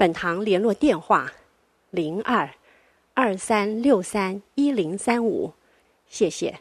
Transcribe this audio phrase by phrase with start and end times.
[0.00, 1.30] 本堂联络电话：
[1.90, 2.48] 零二
[3.12, 5.52] 二三六三一零三五，
[6.08, 6.58] 谢谢。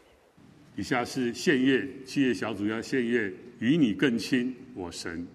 [0.76, 5.26] 以下是献乐，企业小组要献乐，与你更亲，我神。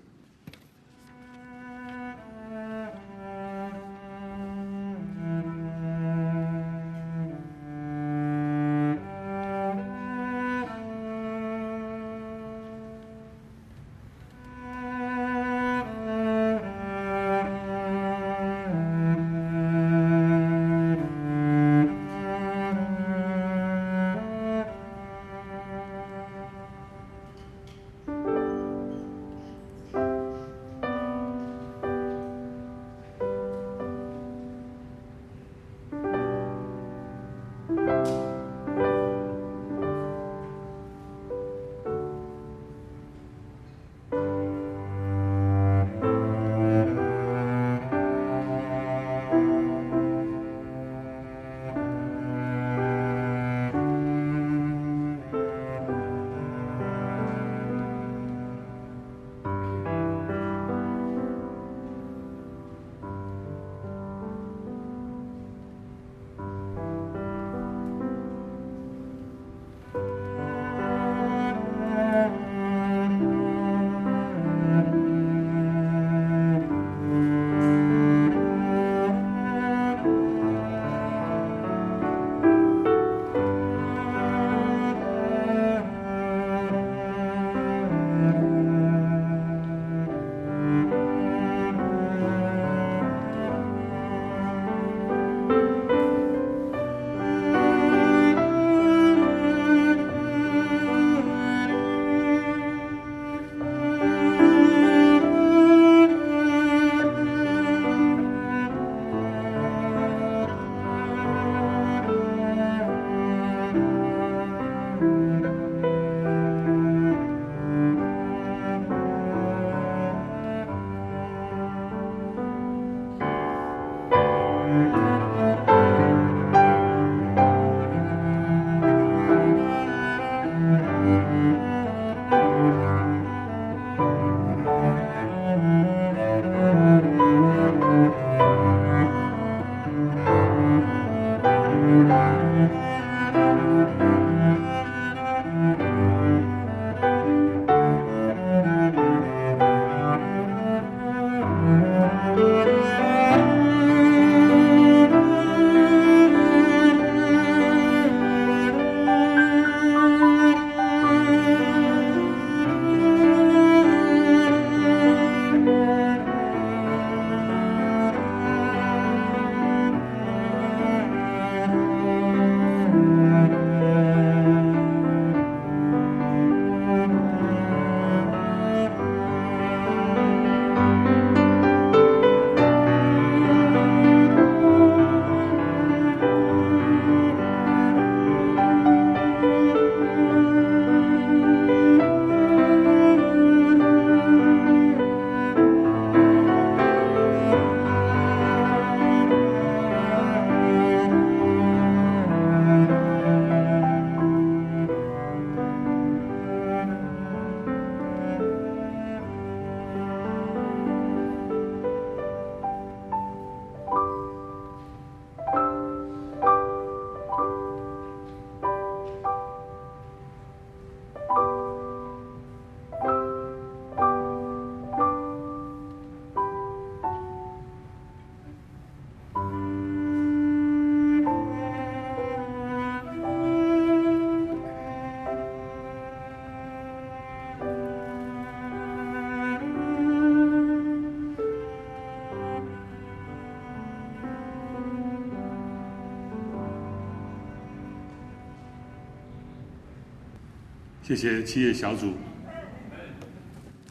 [251.07, 252.15] 谢谢企业小组，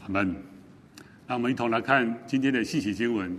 [0.02, 0.34] 阿门。
[1.28, 3.32] 那我们一同来看今天的信息经文，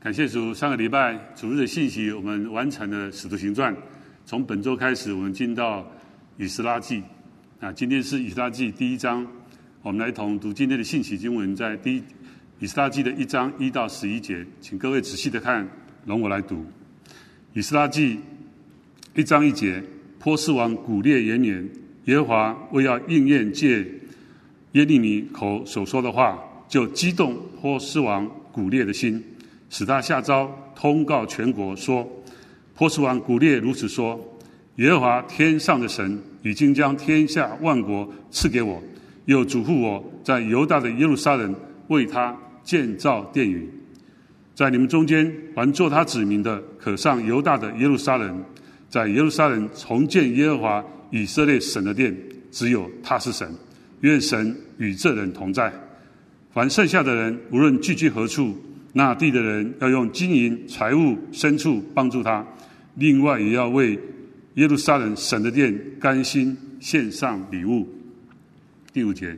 [0.00, 3.70] 感谢主，上个礼拜主日的信息，我们完成了《使徒行传》。
[4.24, 5.82] 从本周开始，我们进到
[6.38, 7.02] 《以斯拉记》。
[7.60, 9.26] 啊，今天是《以斯拉记》第一章，
[9.82, 12.00] 我们来同读今天的信息经文，在第
[12.60, 15.68] 《以斯拉记》的一章一到十一节，请各位仔细的看，
[16.06, 16.56] 容我来读
[17.52, 18.16] 《以斯拉记》
[19.14, 19.84] 一章一节：
[20.18, 21.68] 波斯王古列元年，
[22.04, 23.86] 耶和华为要应验借
[24.72, 26.38] 耶利米口所说的话，
[26.68, 29.22] 就激动波斯王古列的心。
[29.70, 32.06] 使他下诏通告全国说
[32.76, 34.20] ：“波斯王古列如此说：
[34.76, 38.82] 耶和华天上的神已经将天下万国赐给我，
[39.24, 41.54] 又嘱咐我在犹大的耶路撒冷
[41.88, 43.66] 为他建造殿宇。
[44.54, 48.44] 在你们中间，凡做他指明的，可上犹大的耶路撒冷，
[48.90, 52.12] 在耶路撒冷重建耶和华以色列神的殿，
[52.50, 53.48] 只有他是神。
[54.00, 55.72] 愿神与这人同在。
[56.52, 58.52] 凡剩下的人，无论聚居何处。”
[58.94, 62.46] 那地的人要用金银财物牲畜帮助他，
[62.96, 63.98] 另外也要为
[64.56, 67.88] 耶路撒冷神的殿甘心献上礼物。
[68.92, 69.34] 第五节，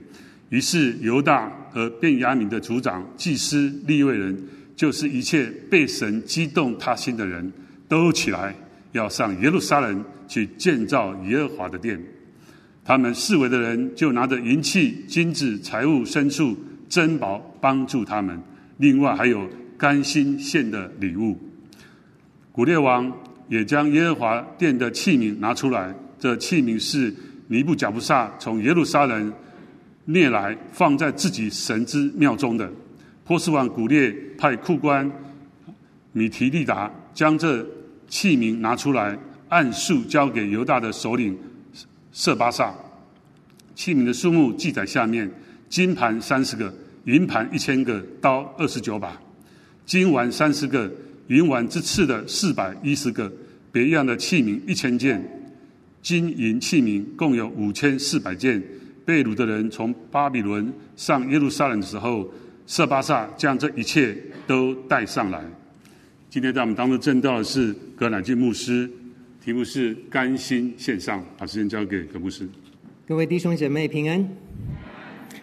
[0.49, 4.37] 于是犹大和便雅悯的族长、祭司、利未人，
[4.75, 7.53] 就是一切被神激动他心的人，
[7.87, 8.53] 都起来
[8.95, 12.01] 要上耶路撒冷去建造耶和华的殿。
[12.85, 16.57] 他们四围的人就拿着银器、金子、财物、牲畜、
[16.89, 18.41] 珍宝帮助他们。
[18.77, 21.37] 另外还有甘心献的礼物。
[22.53, 23.13] 古列王
[23.49, 27.13] 也将耶和华殿的器皿拿出来，这器皿是
[27.49, 29.33] 尼布甲布萨从耶路撒冷
[30.05, 32.71] 掠来，放在自己神之庙中的。
[33.25, 35.11] 波斯王古列派库官
[36.13, 37.67] 米提利达将这
[38.09, 39.19] 器皿拿出来，
[39.49, 41.39] 按数交给犹大的首领
[42.13, 42.75] 色巴萨。
[43.75, 45.31] 器皿的数目记载下面：
[45.69, 46.73] 金盘三十个。
[47.07, 49.21] 银盘一千个，刀二十九把，
[49.85, 50.91] 金丸三十个，
[51.27, 53.31] 银丸之次的四百一十个，
[53.71, 55.23] 别样的器皿一千件，
[56.01, 58.63] 金银器皿共有五千四百件。
[59.05, 62.27] 被掳的人从巴比伦上耶路撒冷的时候，
[62.67, 64.17] 色巴萨将这一切
[64.47, 65.45] 都带上来。
[66.35, 68.91] 今天在我们当中证道的是葛乃进牧师，
[69.41, 72.49] 题目是甘心献上，把时间交给葛牧师。
[73.07, 74.29] 各位弟兄姐妹平安，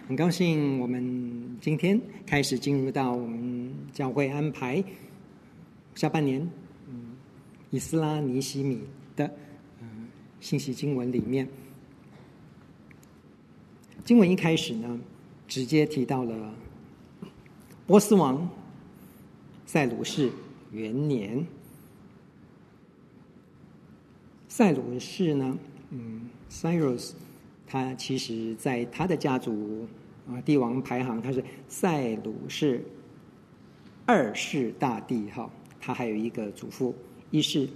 [0.06, 1.56] 很高兴我们。
[1.62, 4.84] 今天开始进入到我们教会安排
[5.94, 6.46] 下半年，
[6.90, 7.16] 嗯，
[7.70, 8.82] 以斯拉尼西米
[9.16, 9.24] 的
[9.80, 10.08] 嗯
[10.42, 11.48] 信息经文里面，
[14.04, 15.00] 经文一开始呢，
[15.48, 16.54] 直接提到了
[17.86, 18.46] 波斯王
[19.64, 20.30] 塞鲁士
[20.72, 21.46] 元年，
[24.48, 25.58] 塞鲁士呢，
[25.90, 27.12] 嗯，Cyrus，
[27.66, 29.86] 他其实在他的家族。
[30.30, 32.80] 啊，帝王排行他是塞鲁士
[34.06, 36.94] 二世大帝哈，他还有一个祖父
[37.32, 37.68] 一世，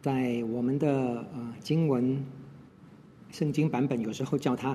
[0.00, 0.88] 在我们的
[1.34, 2.24] 呃经文
[3.30, 4.74] 圣经版本有时候叫他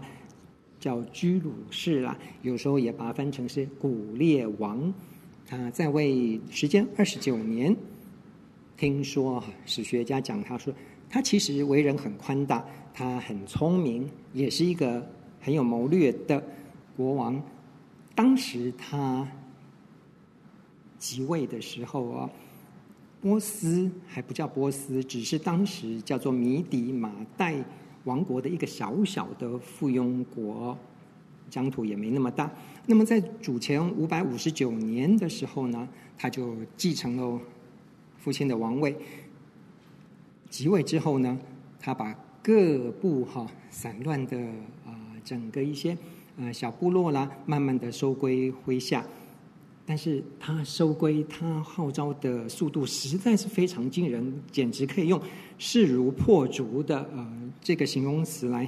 [0.79, 4.93] 叫居鲁士啦，有时候也把它翻成是古列王，
[5.51, 7.75] 他在位时间二十九年，
[8.77, 10.73] 听说史学家讲他说
[11.09, 15.05] 他其实为人很宽大，他很聪明，也是一个。
[15.43, 16.41] 很有谋略的
[16.95, 17.41] 国王，
[18.13, 19.27] 当时他
[20.99, 22.29] 即位的时候啊，
[23.19, 27.55] 波斯还不叫波斯，只是当时叫做米底马代
[28.03, 30.77] 王国的一个小小的附庸国，
[31.49, 32.49] 疆土也没那么大。
[32.85, 37.39] 那么在主前五百五十九年的时候呢，他就继承了
[38.17, 38.95] 父亲的王位。
[40.49, 41.39] 即位之后呢，
[41.79, 44.37] 他把各部哈散乱的
[44.85, 44.97] 啊。
[45.23, 45.95] 整个一些
[46.35, 49.05] 呃小部落啦，慢慢的收归麾下，
[49.85, 55.21] 但是他收归他号召的速度实在是非常惊人，简直可以用
[55.59, 58.67] 势如破竹的呃这个形容词来。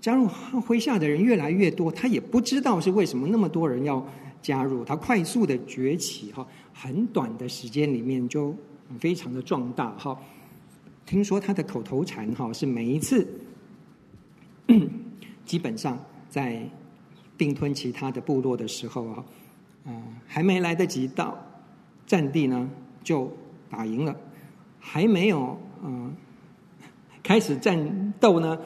[0.00, 4.04] 加入麾下的人越来越多，他也不知道是为什么那么多人要
[4.40, 8.54] 加入，他快速的崛起哈，很短的时间里面就
[8.98, 10.18] 非常的壮大哈。
[11.04, 13.26] 听说他的口头禅哈是每一次。
[15.46, 16.62] 基本上在
[17.34, 19.24] 并吞其他的部落的时候啊，
[19.86, 21.38] 嗯，还没来得及到
[22.06, 22.68] 战地呢，
[23.02, 23.32] 就
[23.70, 24.14] 打赢了；
[24.78, 26.14] 还没有嗯
[27.22, 28.58] 开始战斗呢，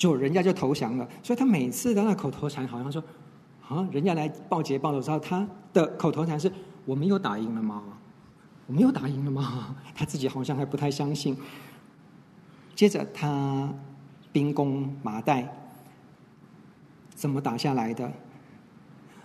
[0.00, 1.06] 就人家就投降了。
[1.22, 3.04] 所以他每次的那口头禅，好像说
[3.68, 6.50] 啊，人家来报捷报的时候，他的口头禅是
[6.86, 7.82] ：“我们又打赢了吗？
[8.66, 11.36] 我们又打赢了吗？” 他自己好像还不太相信。
[12.74, 13.68] 接着他。
[14.32, 15.52] 兵攻马代，
[17.16, 18.12] 怎么打下来的？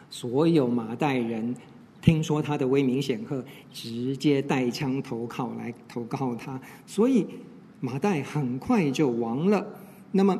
[0.09, 1.55] 所有马代人
[2.01, 7.27] 听说他的威名显赫，直接带枪投靠来投靠他，所以
[7.79, 9.63] 马代很快就亡了。
[10.11, 10.35] 那么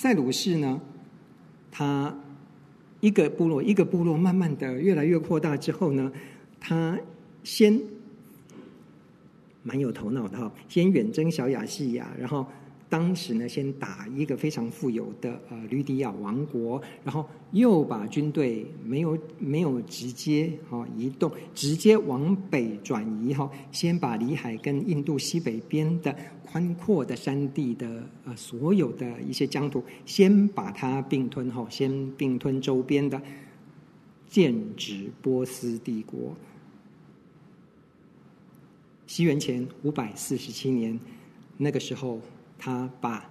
[0.00, 0.80] 塞鲁士呢？
[1.70, 2.16] 他
[3.00, 6.10] 一个部落一个部落慢慢的越来越扩大之后呢，
[6.58, 6.98] 他
[7.44, 7.78] 先
[9.62, 12.46] 蛮有头脑的哈，先远征小亚细亚，然后。
[12.90, 26.12] 当时呢，先打一个非常富有的呃吕底亚王国，然后又把军队没有没有直接哈、哦、移动，直接往北转移哈、哦，先把里海跟印度西北边的
[26.44, 33.22] 宽阔的山地的呃所有的一些疆土，先把它并吞哈、哦，先并吞周边的，
[34.28, 36.34] 建指波斯帝国。
[39.06, 40.98] 西元前五百四十七年，
[41.56, 42.20] 那个时候。
[42.62, 43.26] 他把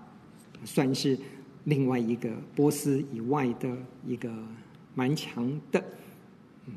[0.65, 1.15] 算是
[1.65, 4.33] 另外一个波斯以外的一个
[4.95, 5.83] 蛮强的
[6.65, 6.73] 嗯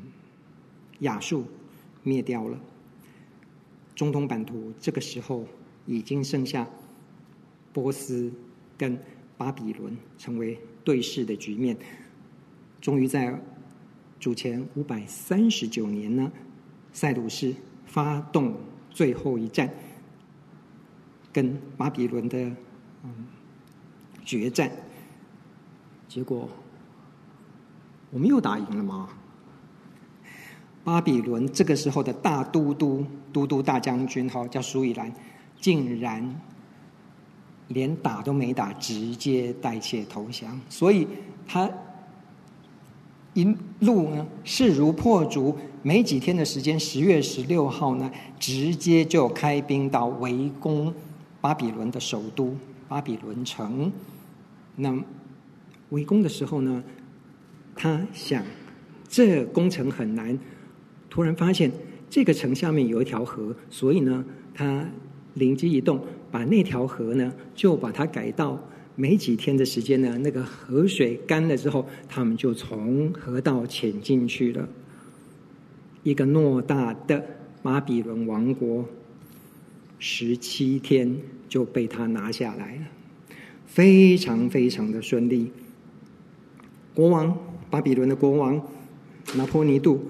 [0.99, 1.45] 亚述
[2.03, 2.59] 灭掉了，
[3.95, 5.47] 中东版图这个时候
[5.87, 6.67] 已经剩下
[7.73, 8.31] 波斯
[8.77, 8.95] 跟
[9.35, 11.75] 巴比伦成为对峙的局面。
[12.79, 13.35] 终于在
[14.19, 16.31] 主前五百三十九年呢，
[16.91, 17.55] 塞鲁士
[17.87, 18.55] 发动
[18.91, 19.73] 最后一战。
[21.33, 22.37] 跟巴比伦的
[23.03, 23.11] 嗯
[24.23, 24.71] 决战，
[26.07, 26.47] 结果
[28.11, 29.09] 我们又打赢了吗？
[30.83, 35.11] 巴比伦这个时候的大都督、都督大将军哈叫舒以兰，
[35.59, 36.39] 竟然
[37.69, 41.07] 连打都没打，直接带妾投降，所以
[41.47, 41.69] 他
[43.33, 43.43] 一
[43.79, 50.93] 路呢势如破竹，没几天的时间，十月十六号呢，直接就开兵到围攻。
[51.43, 52.55] 巴比伦的首都
[52.87, 53.91] 巴比伦城，
[54.77, 54.97] 那
[55.89, 56.81] 围攻的时候呢，
[57.75, 58.41] 他想
[59.09, 60.39] 这工程很难，
[61.09, 61.69] 突然发现
[62.09, 64.23] 这个城下面有一条河，所以呢，
[64.53, 64.87] 他
[65.33, 65.99] 灵机一动，
[66.31, 68.57] 把那条河呢就把它改道，
[68.95, 74.69] 没几天的时间呢，那个河水干了之后，他们就从河道潜进去了，
[76.03, 77.21] 一个偌大的
[77.61, 78.85] 巴比伦王国。
[80.05, 81.15] 十七天
[81.47, 82.81] 就被他拿下来了，
[83.65, 85.49] 非常非常的顺利。
[86.93, 87.33] 国王
[87.69, 88.61] 巴比伦的国王
[89.35, 90.03] 拿波尼度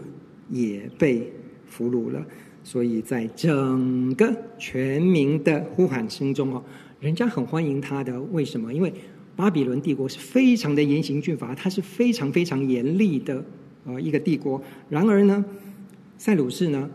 [0.49, 1.31] 也被
[1.67, 2.25] 俘虏了，
[2.63, 6.63] 所以在整个全民的呼喊声中哦，
[6.99, 8.19] 人家很欢迎他的。
[8.19, 8.73] 为什么？
[8.73, 8.91] 因为
[9.35, 13.45] 巴比伦帝国是非常的严刑峻法，它是非常非常严厉的
[13.85, 14.59] 呃一个帝国。
[14.89, 15.45] 然而呢，
[16.17, 16.89] 塞鲁士呢，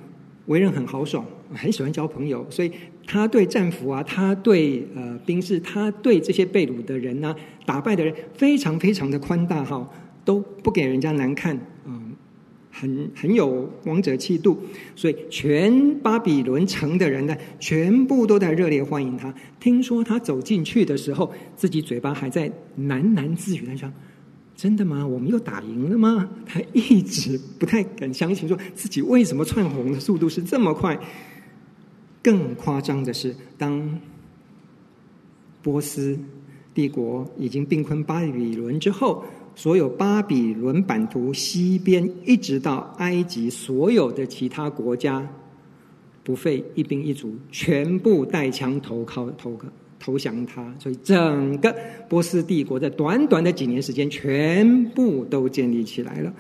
[0.46, 1.24] 为人很豪爽。
[1.54, 2.70] 很喜欢交朋友，所以
[3.06, 9.88] 他对战俘啊，他对呃兵士，他对这些被掳的人呢、啊，打败的人，非常非常的宽大哈，
[10.24, 12.12] 都不给人家难看，嗯、
[12.70, 14.58] 很很有王者气度，
[14.94, 19.34] 所以全巴比伦城的人呢，全部都在热烈欢迎他。
[19.58, 23.92] 听说他走进去的时候，自己嘴巴还在喃喃自语，他说。
[24.58, 25.06] 真的吗？
[25.06, 26.28] 我们又打赢了吗？
[26.44, 30.98] 他一直不太敢相信，说自己为什么窜红的速度是这么快。
[32.28, 33.98] 更夸张的是，当
[35.62, 36.18] 波斯
[36.74, 45.26] 帝国已经并吞巴比伦之后，所有巴比伦版图西边一直到埃及所有的其他国家，
[46.22, 49.66] 不费一兵一卒，全部带枪投靠投靠。
[49.98, 51.74] 投降他，所以整个
[52.08, 56.32] 波斯帝国在短短的几年时间，全部都建立起来了。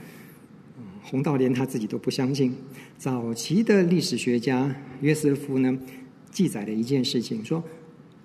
[1.10, 2.54] 红到连他自己都不相信。
[2.96, 5.78] 早期的历史学家约瑟夫呢，
[6.30, 7.62] 记载了一件事情，说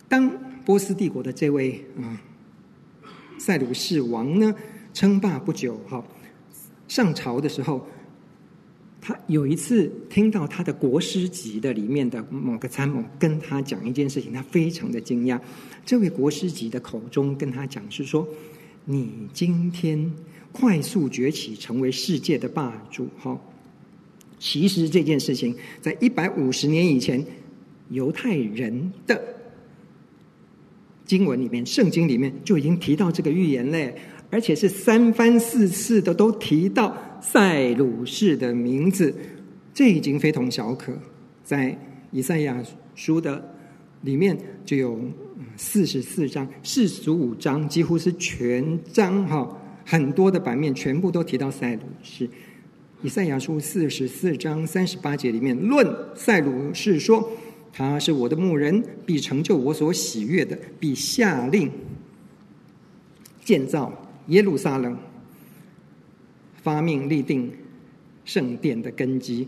[0.08, 0.30] 当
[0.66, 2.22] 波斯帝国的这位啊
[3.38, 4.54] 塞鲁士王呢
[4.94, 6.04] 称霸不久，哈
[6.88, 7.88] 上朝的时候。
[9.06, 15.38] 他有一次听到他的国师级的里面的某个参谋跟他讲一件事情，他非常的惊讶。
[15.86, 18.26] 这位国师级的口中跟他讲是说
[18.86, 20.12] ：“你今天
[20.52, 23.40] 快速崛起，成为世界的霸主。”哈，
[24.40, 27.26] 其实这件事情在一百五十年以前，
[27.90, 29.22] 犹太人的
[31.06, 33.96] 经文里面、圣经里面就已经提到这个预言嘞。
[34.30, 39.16] 而且是三番四次的都提到塞鲁士的名字，
[39.76, 40.92] 这已经非同小可。
[41.44, 41.78] 在
[42.10, 42.60] 以赛亚
[42.96, 43.54] 书的
[44.02, 44.36] 里面
[44.66, 45.00] 就有
[45.56, 52.30] 四十四章、四十五章，几乎是全章哈，很多的版面全部都提到塞鲁士。
[53.02, 57.30] 以赛亚书四十四章三十八节里面论塞鲁士说
[57.74, 61.70] ：“他是我的牧人，必成就我所喜悦的，必下令
[63.44, 63.92] 建造。”
[64.28, 64.98] 耶路撒冷
[66.62, 67.52] 发命立定
[68.24, 69.46] 圣殿的根基。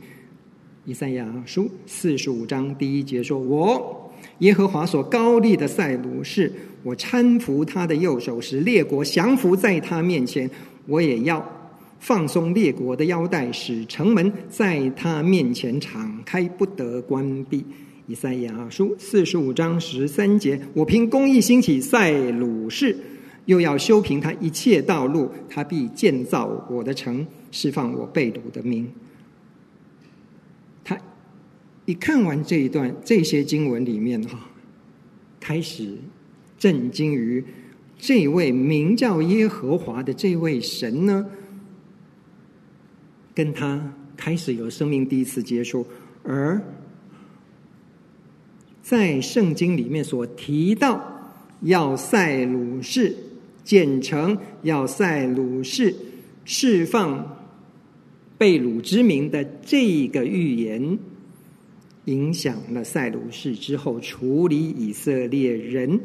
[0.84, 4.05] 以赛亚书四十五章第一节说：“我
[4.39, 6.51] 耶和华所高立的赛鲁士，
[6.84, 10.50] 我搀扶他的右手，使列国降服在他面前。
[10.88, 11.44] 我也要
[12.00, 17.63] 放松列国的腰带，使城门在他面前敞开，不得关闭。”
[18.08, 22.96] 以赛亚书四十五章十三节：“我凭公义兴起赛鲁士，
[23.46, 28.88] 又要修平他一切道路，他必建造我的城，释放我被掳的民。”
[31.86, 34.50] 一看完这一段这些经文里面哈，
[35.39, 35.98] 开始
[36.58, 37.44] 震惊于
[37.98, 41.25] 这位名叫耶和华的这位神呢，
[43.36, 45.86] 跟他开始有生命第一次接触，
[46.24, 46.60] 而
[48.82, 53.15] 在圣经里面所提到要塞鲁士
[53.63, 55.96] 建成，要塞鲁士
[56.44, 57.38] 释放
[58.38, 60.98] 被掳之民的这个预言。
[62.06, 66.00] 影响了塞鲁士之后处理以色列人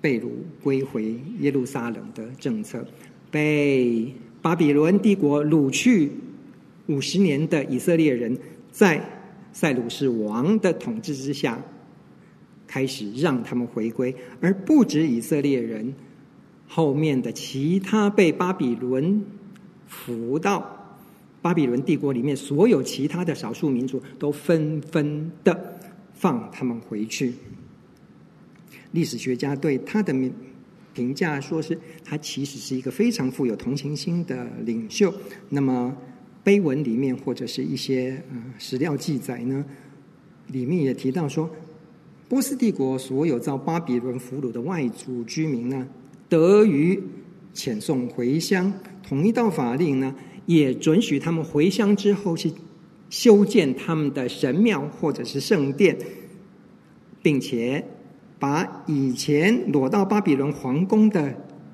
[0.00, 0.28] 被掳
[0.62, 2.86] 归回耶路撒冷的政策，
[3.30, 6.12] 被巴比伦帝国掳去
[6.86, 8.36] 五十年的以色列人，
[8.70, 9.02] 在
[9.52, 11.58] 塞鲁士王的统治之下，
[12.66, 15.94] 开始让他们回归，而不止以色列人，
[16.68, 19.24] 后面的其他被巴比伦
[19.88, 20.75] 俘到。
[21.46, 25.78] 巴比伦帝国里面所有其他的少数民族都纷纷的
[26.12, 27.32] 放他们回去。
[28.90, 30.12] 历史学家对他的
[30.92, 35.14] 评价说是，他其实是一个非常富有同情心的领袖。
[35.48, 35.96] 那么
[36.42, 39.64] 碑文里面或者是一些呃史料记载呢，
[40.48, 41.48] 里面也提到说，
[42.28, 45.86] 波斯帝国所有遭巴比伦俘虏的外族居民呢，
[46.28, 47.00] 得于
[47.54, 48.72] 遣送回乡，
[49.06, 50.12] 同一道法令呢。
[50.46, 52.50] 也准许他们回乡之后去
[53.10, 55.96] 修建他们的神庙或者是圣殿，
[57.22, 57.84] 并且
[58.38, 61.22] 把以前掳到巴比伦皇宫的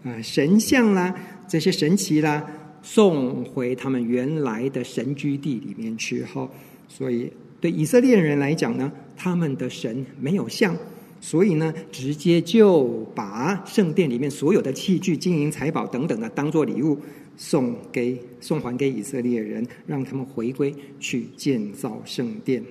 [0.05, 1.15] 啊神像啦、
[1.49, 2.45] 这些神祇啦
[2.83, 6.25] 送回他们原来的神居地里面去。
[6.25, 6.51] 后，
[6.89, 10.77] 所以对以色列人来讲呢，他们的神没有像，
[11.21, 16.99] 所以呢，直接就把圣殿里面所有的器具、金银财宝等等的当做礼物。
[17.37, 22.63] 送给送还给以色列人，让他们回归去建造圣殿。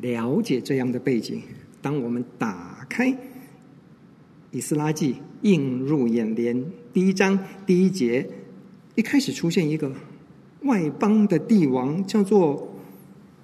[0.00, 1.42] 了解这样的背景，
[1.82, 3.12] 当我们打开
[4.52, 8.28] 以斯拉记，映入眼帘，第一章第一节，
[8.94, 9.92] 一开始出现一个
[10.62, 12.72] 外邦的帝王，叫做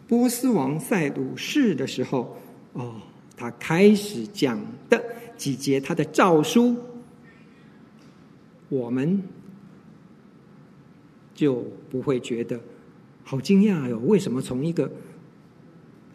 [0.06, 2.36] 波斯王塞鲁士的时候，
[2.72, 2.94] 哦，
[3.36, 5.04] 他开始讲的
[5.36, 6.76] 几节他的诏书，
[8.68, 9.22] 我们。
[11.34, 12.60] 就不会觉得
[13.24, 13.98] 好惊讶哟？
[14.06, 14.90] 为什么从一个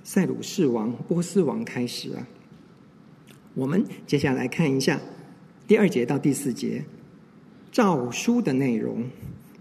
[0.04, 2.28] 塞鲁士王、波斯王开始啊？
[3.54, 5.00] 我们接下来看一下
[5.68, 6.84] 第二节到第四节
[7.72, 9.04] 诏书的内容。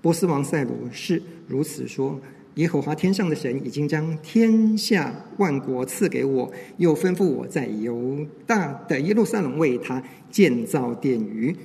[0.00, 2.20] 波斯王塞鲁是如此说
[2.54, 11.56] ：“耶和华天上的神已经将天下万国赐给我，又吩咐我在犹大的耶路撒冷为他建造殿宇。”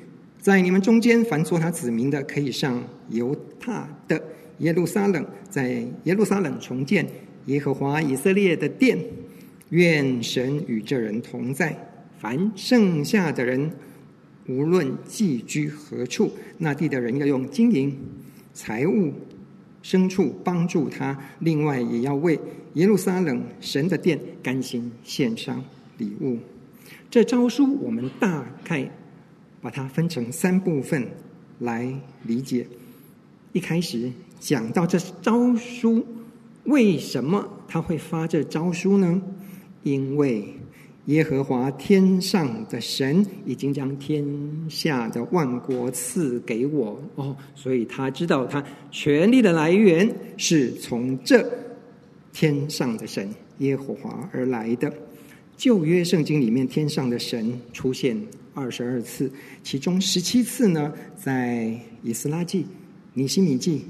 [0.44, 4.22] 在你们中间，凡作他子民的，可以上犹他的
[4.58, 7.08] 耶路撒冷，在耶路撒冷重建
[7.46, 9.00] 耶和华以色列的殿。
[9.70, 11.74] 愿神与这人同在。
[12.20, 13.72] 凡剩下的人，
[14.50, 17.98] 无论寄居何处，那地的人要用金银、
[18.54, 19.14] 财物、
[19.82, 21.18] 牲畜帮助他。
[21.40, 22.38] 另外，也要为
[22.74, 25.64] 耶路撒冷神的殿甘心献上
[25.98, 26.38] 礼物。
[27.10, 28.92] 这诏书，我们大概。
[29.64, 31.08] 把它分成三部分
[31.60, 31.92] 来
[32.24, 32.68] 理解。
[33.54, 36.06] 一开始讲到这诏书，
[36.66, 39.22] 为什么他会发这诏书呢？
[39.84, 40.46] 因为
[41.06, 44.26] 耶和华天上的神已经将天
[44.70, 51.50] 下的万国赐给我哦，所以他知道他权力的来源是从这
[52.32, 54.92] 天上的神耶和华而来的。
[55.56, 58.20] 旧约圣经里面，天上的神出现
[58.54, 59.32] 二十二次，
[59.64, 62.66] 其中十七次呢，在以斯拉记、
[63.14, 63.86] 尼希米记、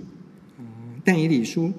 [0.60, 0.66] 嗯、
[1.04, 1.72] 但以理书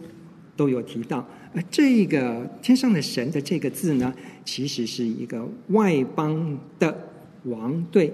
[0.57, 1.27] 都有提到。
[1.55, 4.12] 而这个天上的神的这个字呢，
[4.44, 6.97] 其实是一个外邦的
[7.44, 8.12] 王对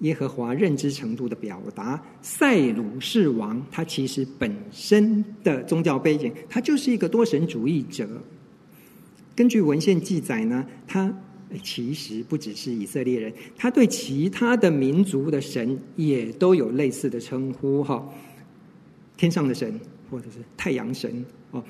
[0.00, 2.02] 耶和华认知程度的表达。
[2.22, 8.08] 赛鲁士王他其实本身的宗教背景，他就是一个多神主义者。
[9.36, 11.14] 根据文献记载呢，他
[11.62, 18.04] 其实不只是以色列人，他对其他的民族的神也都有类似的称呼哈。
[19.16, 19.78] 天上的神
[20.10, 21.62] 或者是太阳神哦，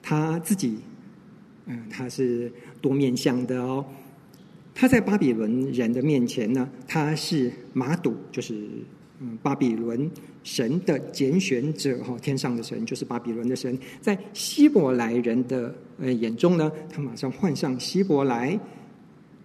[0.00, 0.78] 他自己，
[1.66, 3.84] 嗯，他是多面向的哦。
[4.74, 8.68] 他在巴比伦人的面前呢，他是马堵，就是
[9.20, 10.10] 嗯巴比伦
[10.46, 13.76] 神的拣选者哈，天上的神就是巴比伦的神。
[14.00, 18.58] 在希伯来人的呃眼中呢，他马上换上希伯来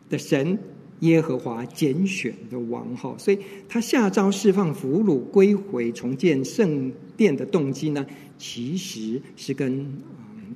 [0.09, 0.55] 的神。
[1.01, 8.05] 耶和华拣选的王哈，所以他下诏释放俘虏归回、重建圣殿的动机呢，
[8.37, 9.83] 其实是跟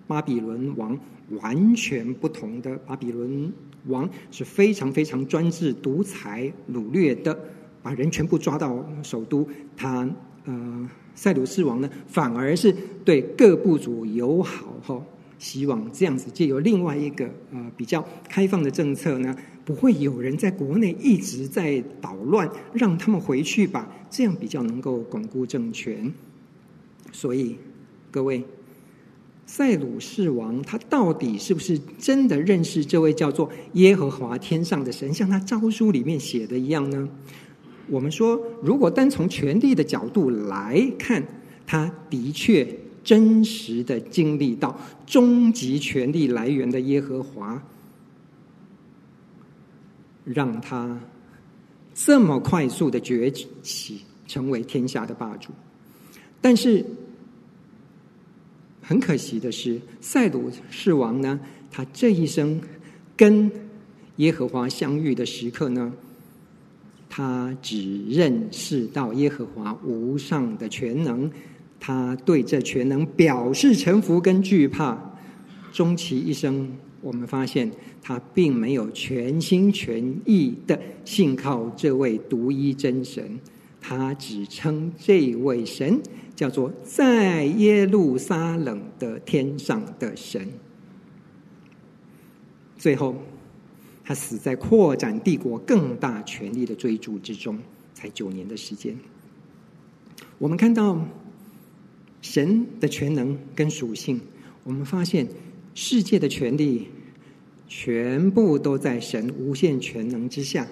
[0.05, 0.95] 巴比伦王
[1.41, 2.77] 完全不同的。
[2.86, 3.51] 巴比伦
[3.88, 7.36] 王是非常非常专制、独裁、掳掠的，
[7.81, 9.49] 把人全部抓到首都。
[9.75, 10.08] 他
[10.45, 15.03] 呃，塞鲁士王呢，反而是对各部族友好哈，
[15.38, 19.36] 希望这样子借由另外一个呃比较开放的政策呢。
[19.65, 26.13] 不会有人在国内一直在捣乱，让他们回去吧，这样比较能够巩固政权。
[27.12, 27.55] 所以，
[28.12, 28.43] 各位，
[29.47, 37.10] 塞鲁士王他到底是不是真的认识这位叫做耶和华天上的神，像他诏书里面写的一样呢？
[37.87, 41.23] 我们说，如果单从权力的角度来看，
[41.65, 42.67] 他的确
[43.03, 47.61] 真实的经历到终极权力来源的耶和华。
[50.25, 50.99] 让他
[51.93, 53.29] 这么快速的崛
[53.61, 55.51] 起，成为天下的霸主。
[56.41, 56.83] 但是
[58.81, 62.59] 很可惜的是，塞鲁士王呢，他这一生
[63.15, 63.51] 跟
[64.15, 65.93] 耶和华相遇的时刻呢，
[67.17, 71.32] 他只认识到耶和华无上的全能，
[71.80, 74.99] 他对这全能表示臣服跟惧怕。
[75.71, 77.71] 终其一生，我们发现。
[78.01, 83.39] 他并没有全心全意的信靠这位独一真神，
[83.82, 85.99] 他只称这位神
[86.36, 90.47] 叫做在耶路撒冷的天上的神。
[92.78, 93.15] 最后，
[94.05, 97.59] 他死在扩展帝国更大权力的追逐之中，
[97.93, 98.95] 才九年的时间。
[100.37, 101.03] 我们看到
[102.21, 104.21] 神的全能跟属性，
[104.63, 105.27] 我们发现
[105.73, 106.87] 世界的权力。
[107.67, 110.67] 全部都在神无限全能之下。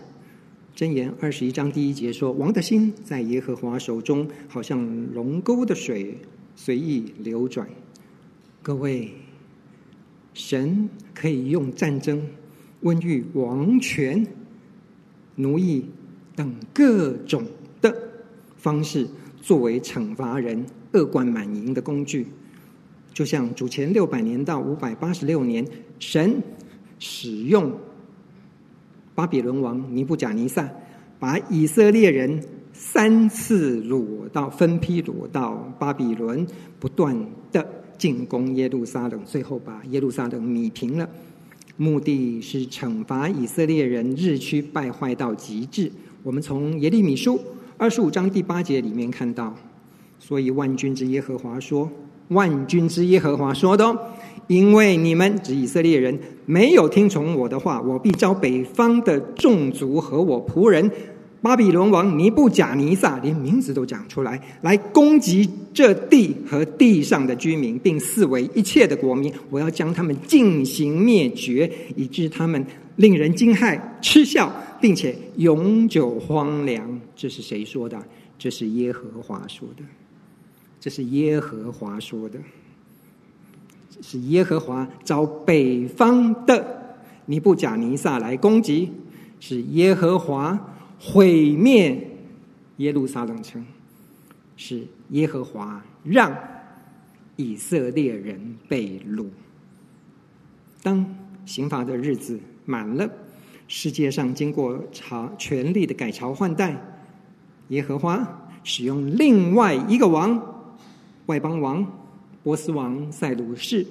[0.76, 6.16] 箴言二十一章第一节说：“王的心在耶和华手中，好像龙沟的水
[6.56, 7.68] 随意流转。”
[8.62, 9.12] 各位，
[10.36, 12.22] 神可以用战争、
[12.84, 14.26] 瘟疫、王权、
[15.36, 15.86] 奴役
[16.36, 17.44] 等各种
[17.82, 17.96] 的
[18.58, 19.08] 方式，
[19.42, 22.28] 作为惩罚人恶贯满盈的工具。
[23.14, 25.66] 就像主前六百年到五百八十六年，
[26.00, 26.42] 神。
[27.06, 27.70] 使用
[29.14, 30.70] 巴比伦王尼布甲尼撒，
[31.20, 32.42] 把以色列人
[32.72, 36.48] 三次掳到分批掳到巴比伦，
[36.80, 37.14] 不断
[37.52, 37.68] 的
[37.98, 41.10] 进攻耶路撒冷，最后把耶路撒冷米平了。
[41.78, 45.92] 目的是惩罚以色列人日趋败坏到极致。
[46.22, 47.40] 我们从耶利米书
[47.78, 49.56] 二十五章第八节里面看到，
[50.20, 51.90] 所以万军之耶和华说
[52.30, 53.98] ：“万军之耶和华说的。”
[54.48, 60.92] 因为你们指以色列人没有听从我的话，我必招北方的众族和我仆人
[61.44, 69.32] 巴比伦王尼布甲尼撒，连名字都讲出来，来攻击这地和地上的居民，并四围一切的国民。
[69.50, 77.02] 我要将他们进行灭绝，以致他们令人惊骇、嗤笑，并且永久荒凉。
[77.14, 78.02] 这是谁说的？
[78.40, 79.84] 这是耶和华说的。
[80.80, 82.40] 这是耶和华说的。
[84.02, 88.90] 是耶和华召北方的尼布甲尼撒来攻击，
[89.42, 90.58] 是耶和华
[91.06, 92.02] 毁灭
[92.78, 93.64] 耶路撒冷城，
[94.56, 96.34] 是耶和华让
[97.36, 99.26] 以色列人被掳。
[100.82, 101.06] 当
[101.46, 103.10] 刑罚的日子满了，
[103.68, 106.82] 世界上经过朝权力的改朝换代，
[107.68, 110.42] 耶和华使用另外一个王，
[111.26, 111.86] 外邦王。
[112.44, 113.88] 波斯王塞鲁士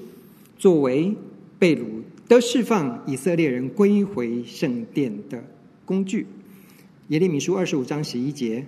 [0.59, 1.15] 作为
[1.59, 1.87] 被掳
[2.29, 5.43] 的释放以色列人归回圣殿的
[5.87, 6.27] 工具，
[7.13, 8.65] 耶利米书二十五章十一节，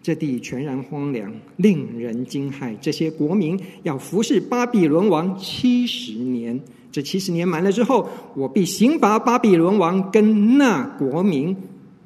[0.00, 2.72] 这地全然荒凉，令人惊骇。
[2.80, 6.60] 这些国民要服侍巴比伦王七十年，
[6.92, 11.56] 这七十年满了之后，我必刑罚巴比伦王跟那国民，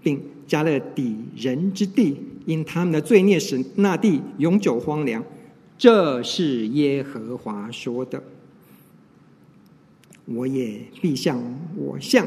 [0.03, 2.17] 并加勒底人之地，
[2.47, 5.23] 因他们的罪孽使那地永久荒凉。
[5.77, 8.23] 这是耶和华说的，
[10.25, 11.39] 我也必向
[11.77, 12.27] 我向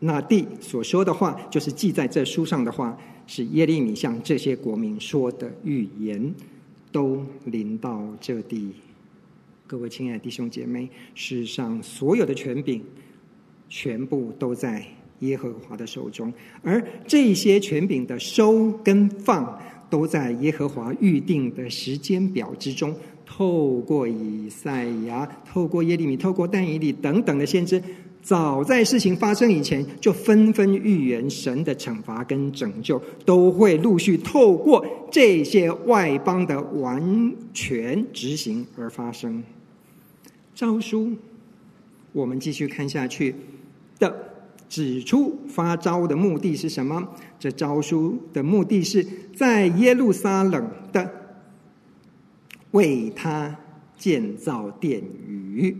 [0.00, 6.34] 那地所说的话，就是记在这书上的话，是耶利米向这些国民说的预言，
[6.90, 8.70] 都临到这地。
[9.66, 12.80] 各位亲爱的弟兄姐妹，世上所有的权柄，
[13.68, 14.84] 全部都在
[15.20, 16.32] 耶和华的手中，
[16.62, 19.60] 而这些权柄的收跟放，
[19.90, 22.94] 都在耶和华预定的时间表之中。
[23.26, 27.80] 透过以赛亚，透过耶利米，透过但以理等等的先知，
[28.22, 39.42] 早在事情发生以前，就纷纷预言神的惩罚跟拯救，都会陆续透过这些外邦的完全执行而发生。
[40.54, 41.12] 诏书，
[42.12, 43.34] 我们继续看下去
[43.98, 44.14] 的，
[44.68, 47.08] 指出发招的目的是什么？
[47.38, 51.10] 这诏书的目的是在耶路撒冷的。
[52.72, 53.56] 为他
[53.98, 55.76] 建造殿宇，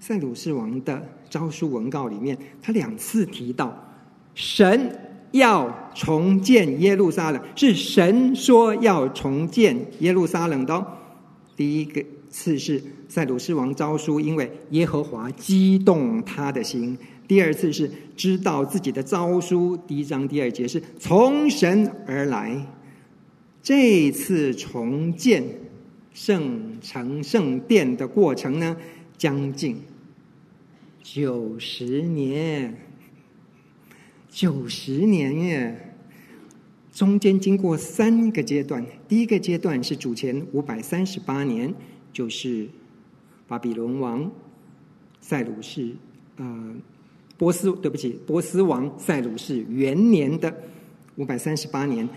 [0.00, 3.76] 塞鲁士王的诏书文告里面，他两次提到
[4.36, 4.96] 神
[5.32, 10.86] 要重建耶路撒冷，是神说要重建耶路撒冷的。
[11.56, 22.64] 第一个次是塞鲁士王诏书，因为耶和华激动他的心；第二次是知道自己的诏书，第一章第二节是从神而来。
[23.60, 25.42] 这次重建。
[26.16, 28.76] 圣城圣殿的过程呢，
[29.18, 29.76] 将近
[31.04, 32.74] 九十年，
[34.30, 35.94] 九十年耶，
[36.90, 38.84] 中间经过三个阶段。
[39.06, 41.72] 第一个阶段是主前五百三十八年，
[42.10, 42.66] 就是
[43.46, 44.32] 巴比伦王
[45.20, 45.94] 塞鲁士，
[46.36, 46.74] 呃，
[47.36, 50.52] 波斯，对不起，波斯王塞鲁士元年的
[51.16, 52.08] 五百三十八年，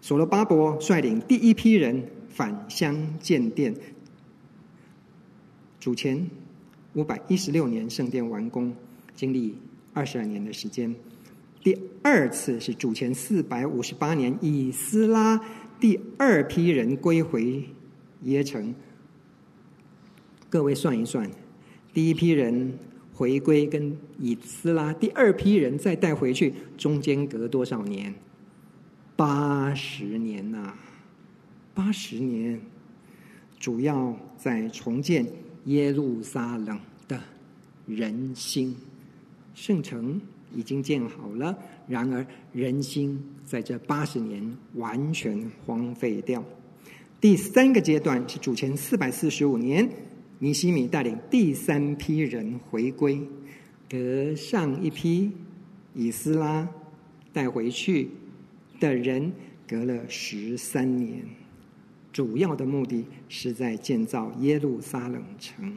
[0.00, 2.02] 所罗巴伯率领第一批人。
[2.28, 3.74] 返乡建殿，
[5.80, 6.30] 主前
[6.94, 8.74] 五百一十六年圣殿完工，
[9.14, 9.56] 经历
[9.92, 10.94] 二十二年的时间。
[11.62, 15.40] 第二次是主前四百五十八年，以斯拉
[15.78, 17.64] 第二批人归回
[18.22, 18.74] 耶城。
[20.48, 21.30] 各位算一算，
[21.92, 22.78] 第一批人
[23.12, 28.14] 回归跟以斯拉第二批人再带回去，中间隔多少年？
[29.14, 30.78] 八十年呐、啊！
[31.74, 32.60] 八十年，
[33.58, 35.26] 主要在重建
[35.68, 37.20] 耶路撒冷的
[37.86, 38.74] 人心。
[39.54, 40.18] 圣城
[40.54, 46.42] 已经建好了，然而人心在这八十年完全荒废掉。
[47.20, 49.86] 第三个阶段是主前四百四十五年，
[50.38, 53.20] 尼希米带领第三批人回归，
[53.90, 55.30] 隔上一批
[55.94, 56.66] 以斯拉
[57.30, 58.08] 带回去
[58.80, 59.30] 的人，
[59.66, 61.22] 隔了十三年。
[62.12, 65.72] 主要的目的是在建造耶路撒冷城。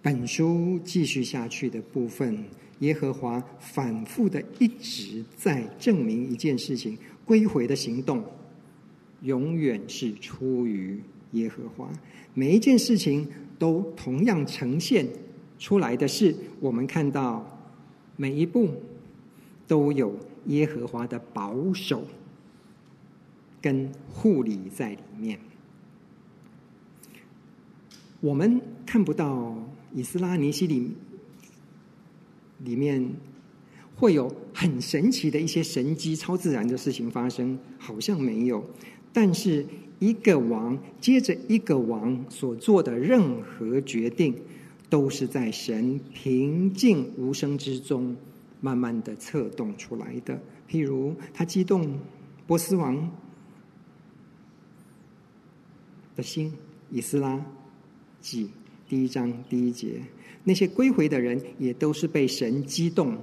[0.00, 2.44] 本书继续下去的部分，
[2.78, 8.24] 耶和华反复的一直在证明一件事情：归回的行动
[9.22, 11.00] 永远是出于
[11.32, 11.90] 耶和华。
[12.34, 13.26] 每一件事情
[13.58, 15.06] 都同样呈现
[15.58, 17.44] 出来的是，我们看到
[18.16, 18.70] 每一步
[19.66, 20.16] 都有
[20.46, 22.04] 耶和华的保守。
[23.66, 25.36] 跟护理在里面，
[28.20, 29.60] 我们看不到
[29.92, 30.92] 以斯拉尼西里
[32.60, 33.04] 里面
[33.96, 38.64] 会有很神奇的一些神迹、超自然的事情发生，好像没有。
[39.12, 39.66] 但是
[39.98, 44.32] 一个王接着一个王所做的任何决定，
[44.88, 48.16] 都是在神平静无声之中，
[48.60, 50.40] 慢慢的策动出来的。
[50.70, 51.98] 譬如他激动
[52.46, 53.10] 波斯王。
[56.16, 56.52] 的心，
[56.90, 57.44] 以斯拉
[58.20, 58.48] 记
[58.88, 60.00] 第一章第一节，
[60.42, 63.16] 那些归回的人也都是被神激动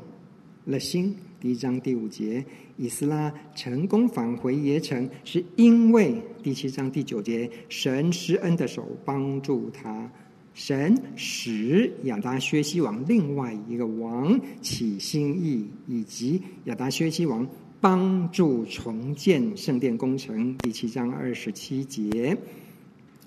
[0.66, 1.16] 了心。
[1.42, 2.46] 第一章第五节，
[2.78, 10.10] 以斯拉成功返回耶城，是因为第七章第九节，神施恩的手帮助他，
[10.54, 17.46] 神使亚达薛西王另外一个王起心意，以及亚达薛西王
[17.82, 20.58] 帮助重建圣殿工程。
[20.60, 22.38] 第七章二十七节。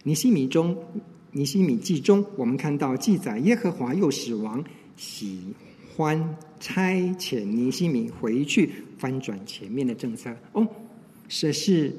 [0.06, 0.76] 尼西米中，
[1.32, 4.64] 尼西米记中，我们看到记载，耶和华又使王
[4.96, 5.40] 喜
[5.96, 10.32] 欢差遣尼西米回去翻转前面的政策。
[10.52, 10.64] 哦，
[11.28, 11.92] 这是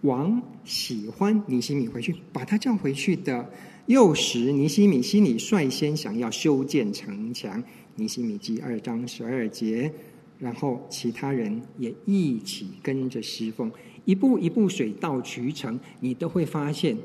[0.00, 3.50] 王喜欢尼西米回去，把他叫回去的。
[3.84, 7.62] 又使尼西米心里率先想要修建城墙。
[7.96, 9.92] 尼西米记二章十二节，
[10.38, 13.70] 然后其他人也一起跟着侍奉。
[14.04, 16.96] 一步一步水到渠成，你都会发现，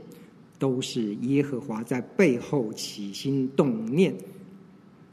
[0.58, 4.16] 都是耶和华在背后起心动念，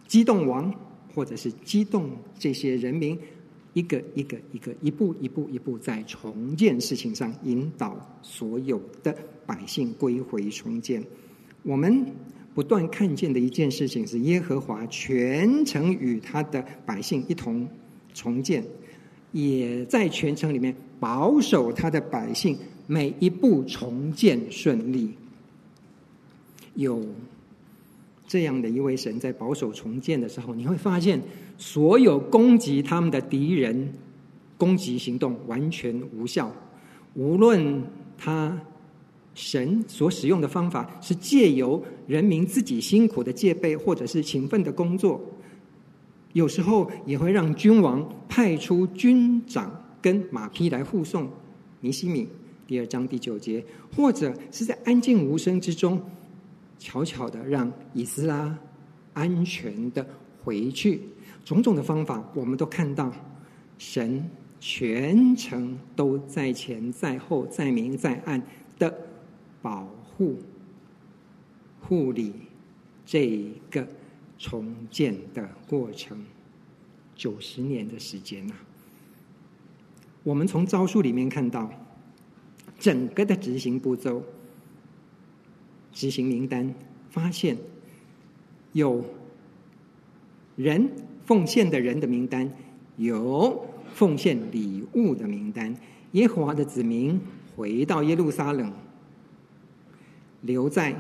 [0.06, 0.72] 激动王
[1.14, 3.18] 或者是激动这些人民，
[3.74, 11.04] 一个一个一个，一步一步一步，在重建事情上引导所有的百姓归回重建。
[11.62, 12.06] 我们
[12.54, 17.68] 不断看见的一件事情是，耶和华全程与他的百姓一同
[18.14, 18.64] 重建，
[19.34, 25.10] 也在全程里面保守他的百姓每一步重建顺利。
[26.74, 27.04] 有。
[28.26, 31.20] 这样的一位神在保守重建的时候，你会发现
[31.58, 33.92] 所有攻击他们的敌人
[34.56, 36.50] 攻击行动完全无效。
[37.14, 37.82] 无论
[38.16, 38.58] 他
[39.34, 45.20] 神所使用的方法是借由人民自己辛苦的戒备，或者是勤奋的工作，
[46.34, 49.70] 有时候也会让君王派出军长
[50.02, 51.30] 跟马匹来护送
[51.80, 52.28] 尼西米。
[52.66, 56.00] 第二章第九节，或者是在安静无声之中。
[56.76, 58.58] 悄悄的让以斯拉
[59.12, 60.04] 安全的
[60.42, 61.00] 回去，
[61.44, 63.12] 种种的方法，我们都看到，
[63.78, 68.42] 神全程都在前在后在明在暗
[68.76, 68.92] 的
[69.62, 70.36] 保护
[71.80, 72.32] 护理
[73.06, 73.86] 这个
[74.38, 76.24] 重建的过程，
[77.14, 78.54] 九十年的时间呐。
[80.22, 81.70] 我们从诏书里面看到
[82.78, 84.22] 整个的执行步骤。
[85.92, 86.74] 执行名单
[87.08, 87.56] 发现
[88.72, 89.04] 有
[90.56, 90.90] 人
[91.24, 92.52] 奉献的人的名单，
[92.96, 95.72] 有奉献礼物的名单。
[96.12, 97.20] 耶和华的子民
[97.54, 98.72] 回到耶路撒冷，
[100.42, 100.96] 留在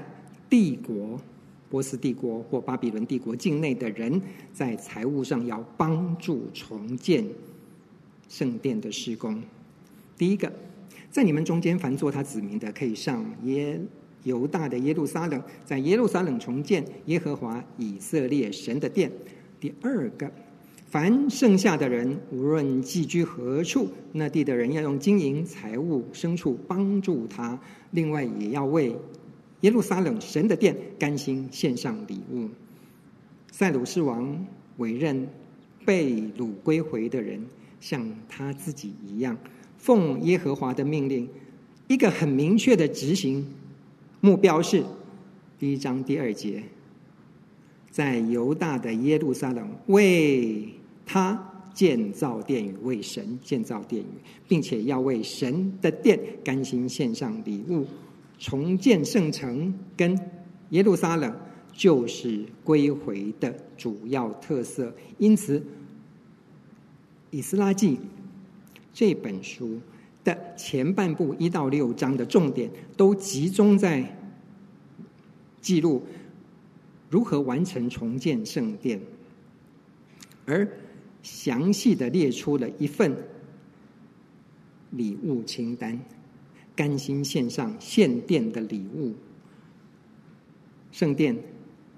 [0.48, 1.20] 帝国
[1.74, 7.26] 波斯帝国或巴比伦帝国境内的人，在财务上要帮助重建
[8.28, 9.42] 圣殿的施工。
[10.16, 10.52] 第一个，
[11.10, 13.80] 在你们中间凡作他子民的，可以上耶。
[14.22, 19.10] 犹大的耶路撒冷，在耶路撒冷重建耶和华以色列神的殿。
[19.58, 20.30] 第二个，
[20.86, 27.58] 凡剩下的人，无论寄居何处，那地的人要用金银财物牲畜帮助他。
[27.90, 28.96] 另外，也要为
[29.64, 32.46] 耶路撒冷神的殿甘心献上礼物。
[33.50, 34.46] 塞鲁士王
[34.76, 35.26] 委任
[35.86, 37.42] 被掳归回的人，
[37.80, 39.34] 像他自己一样，
[39.78, 41.26] 奉耶和华的命令，
[41.88, 43.42] 一个很明确的执行。
[44.20, 44.84] 目标是
[45.58, 46.62] 第一章第二节，
[47.90, 50.68] 在犹大的耶路撒冷为
[51.06, 54.06] 他建造殿宇，为神建造殿宇，
[54.46, 57.86] 并且要为神的殿甘心献上礼物，
[58.38, 60.18] 重建圣城跟
[60.70, 61.34] 耶路撒冷
[61.72, 64.94] 就是归回的主要特色。
[65.18, 65.60] 因此，
[67.30, 67.96] 《以斯拉记》
[68.92, 69.80] 这本书。
[70.24, 74.02] 的前半部一到六章的重点都集中在
[75.60, 76.02] 记录
[77.10, 78.98] 如何完成重建圣殿，
[80.46, 80.66] 而
[81.22, 83.14] 详细的列出了一份
[84.92, 86.00] 礼物清单，
[86.74, 89.14] 甘心献上献殿的礼物。
[90.92, 91.36] 圣殿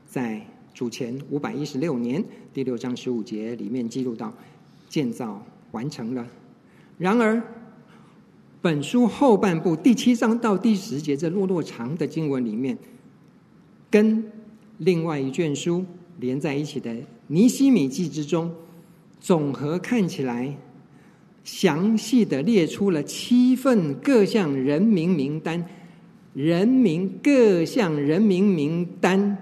[0.06, 4.32] 在主前五百一十六年第六章十五节里面记录到
[4.88, 6.26] 建造完成了，
[6.98, 7.42] 然而。
[8.62, 12.76] 本书后半部第七章到第十节这落落长的经文里面，
[13.88, 14.24] 跟
[14.78, 15.84] 另外一卷书
[16.18, 16.92] 连在一起的
[17.28, 18.52] 尼希米记之中，
[19.20, 20.52] 总和看起来，
[21.46, 25.64] 详细的列出了七份各项人名名单，
[26.34, 29.38] 人名各项人名名单，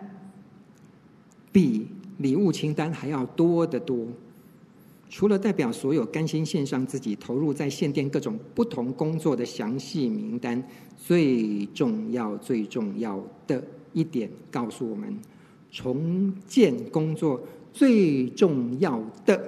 [1.50, 1.86] 比
[2.18, 4.06] 礼物清单还要多得多。
[5.08, 10.62] 除了代表所有甘心献上自己、投入在献殿各种不同工作的详细名单，
[10.98, 13.64] 最重要、最重要的
[13.94, 15.18] 一点告诉我们：
[15.70, 19.42] 重建工作最重要的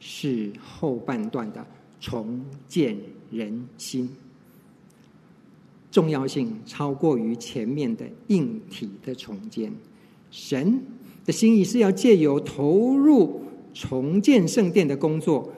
[0.00, 1.66] 是后半段的
[2.00, 2.96] 重建
[3.30, 4.08] 人心，
[5.90, 9.72] 重要性超过于前面的硬体的重建。
[10.30, 10.80] 神
[11.24, 13.42] 的心意是要借由投入。
[13.74, 15.52] 重建圣殿的工作，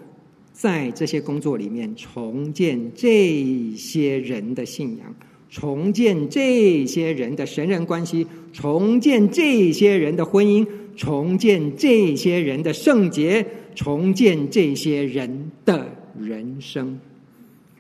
[0.53, 5.15] 在这些工作里面，重建这些人的信仰，
[5.49, 10.67] 重建这些人的神人关系，重建这些人的婚姻，
[10.97, 15.87] 重建这些人的圣洁，重建这些人的
[16.19, 16.99] 人生。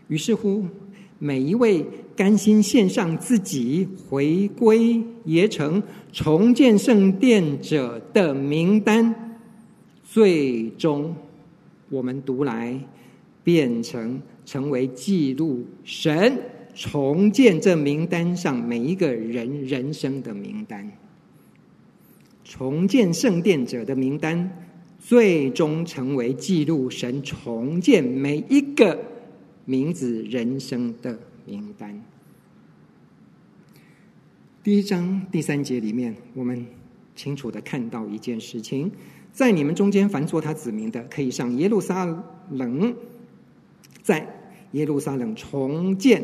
[0.09, 0.64] 于是乎，
[1.18, 1.84] 每一位
[2.16, 5.82] 甘心献上自己、回归耶城、
[6.12, 9.38] 重建圣殿者的名单。
[10.03, 11.14] 最终，
[11.88, 12.78] 我们读来
[13.45, 16.36] 变成成为记录神
[16.74, 20.91] 重建这名单上每一个人人生的名单。
[22.43, 24.51] 重建圣殿者的名单
[25.01, 29.03] 最终成为记录神重建每一个
[29.64, 32.01] 名字人生的名单。
[34.62, 36.66] 第一章第三节里面，我们
[37.16, 38.92] 清楚的看到一件事情：
[39.32, 42.05] 在你们中间，凡作他子民的，可以上耶路撒
[42.51, 42.94] 冷，
[44.03, 44.26] 在
[44.72, 46.22] 耶路撒冷重建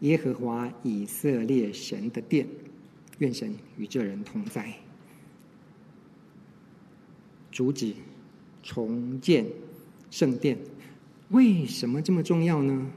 [0.00, 2.44] 耶和华以色列神的殿。
[3.18, 4.74] 愿神与这人同在。
[7.52, 7.92] 阻止
[8.62, 9.46] 重建
[10.10, 10.58] 圣殿，
[11.28, 12.90] 为什么这么重要呢？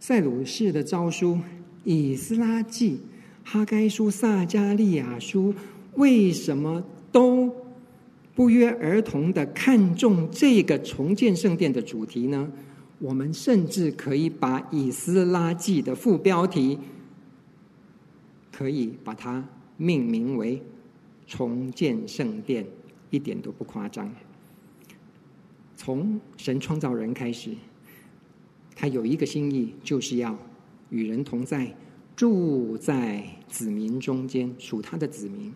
[0.00, 1.38] 塞鲁士的诏书、
[1.84, 3.00] 以斯拉记、
[3.44, 5.54] 哈该书、撒迦利亚书，
[5.94, 7.54] 为什么都
[8.34, 12.50] 不约而同的看重这个重建圣殿的主题呢？
[13.00, 16.78] 我们甚至可以把以斯拉记的副标题，
[18.52, 19.44] 可以把它
[19.76, 20.62] 命名为
[21.26, 22.66] “重建圣殿”。
[23.10, 24.12] 一点都不夸张。
[25.76, 27.52] 从神创造人开始，
[28.74, 30.36] 他有一个心意，就是要
[30.90, 31.74] 与人同在，
[32.16, 35.52] 住在子民中间，属他的子民。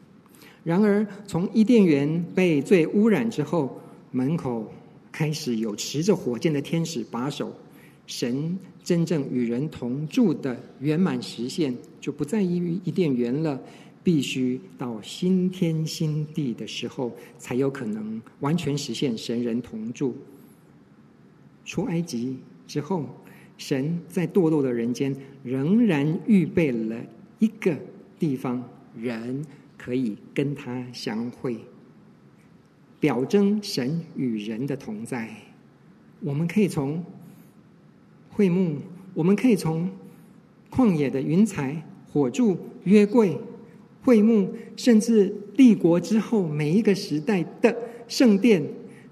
[0.65, 3.81] 然而，从伊甸园被罪污染之后，
[4.13, 4.73] 门口
[5.11, 7.53] 开始有持着火箭的天使把守，
[8.07, 13.61] 神真正与人同住的圆满实现，就不在于伊甸园了。
[14.05, 20.17] 必须到新天新地的时候，才有可能完全实现神人同住。
[21.65, 22.37] 出埃及
[22.67, 23.07] 之后，
[23.57, 26.97] 神在堕落的人间仍然预备了
[27.39, 27.79] 一个
[28.19, 29.45] 地方，人
[29.79, 31.57] 可以跟他相会，
[32.99, 35.29] 表征神与人的同在。
[36.21, 37.05] 我们可以从
[38.31, 38.79] 会幕，
[39.15, 39.89] 我们可以从
[40.71, 43.39] 旷野的云彩、火柱、约柜。
[44.03, 47.77] 会幕，甚至立国之后每一个时代的
[48.09, 48.63] 圣殿，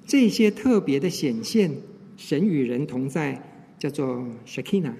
[0.06, 1.70] 这些特别的显现，
[2.16, 3.40] 神与人同在，
[3.78, 4.92] 叫做 Shakina，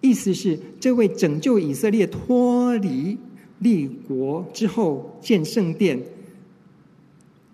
[0.00, 3.18] 意思是这位拯救以色列脱离
[3.58, 6.00] 立国之后建圣殿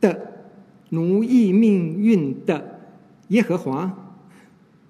[0.01, 0.47] 的
[0.91, 2.81] 奴役命运的
[3.29, 4.17] 耶和华，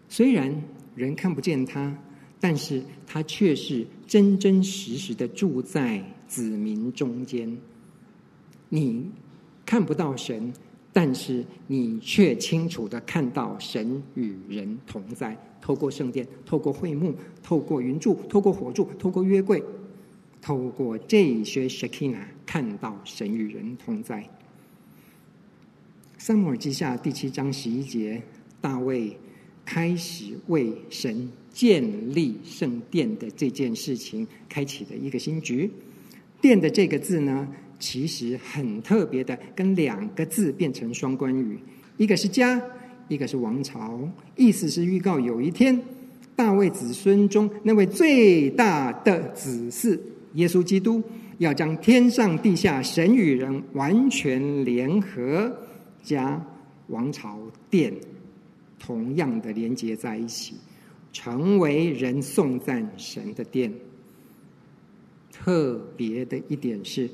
[0.09, 0.63] 虽然
[0.95, 1.97] 人看不见他，
[2.39, 6.05] 但是他却是真真实实的住在。
[6.31, 7.59] 子民中间，
[8.69, 9.11] 你
[9.67, 10.53] 看不到神，
[10.93, 15.37] 但是你却清楚的看到神与人同在。
[15.61, 17.13] 透过圣殿，透过会幕，
[17.43, 19.61] 透过云柱，透过火柱，透过约柜，
[20.41, 24.25] 透过这些 Shekinah，看到神与人同在。
[26.17, 28.23] 撒母耳记下第七章十一节，
[28.61, 29.17] 大卫
[29.65, 35.69] 开始为神建立圣殿的这件事情，开启了一个新局。
[36.41, 37.47] 殿的这个字呢，
[37.79, 41.59] 其实很特别的，跟两个字变成双关语，
[41.97, 42.61] 一个是家，
[43.09, 44.01] 一个是王朝，
[44.37, 45.81] 意思是预告有一天，
[46.35, 49.99] 大卫子孙中那位最大的子嗣
[50.35, 51.03] 耶稣基督，
[51.39, 55.51] 要将天上地下神与人完全联合，
[56.03, 56.41] 加
[56.89, 57.39] 王朝
[57.69, 57.93] 殿
[58.79, 60.55] 同样的连接在一起，
[61.13, 63.73] 成为人颂赞神的殿。
[65.43, 67.09] 特别的一点是，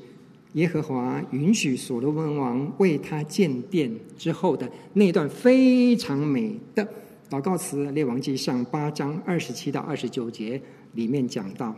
[0.51, 6.85] 耶和华允许所罗门王为他建殿之后的那段非常美的
[7.29, 10.61] 祷告词，《列王记上》八章二十七到二十九节
[10.93, 11.73] 里面讲到：“